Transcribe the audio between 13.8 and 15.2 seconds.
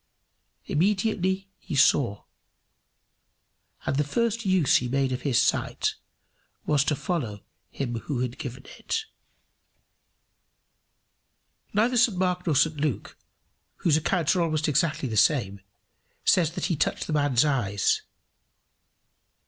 accounts are almost exactly the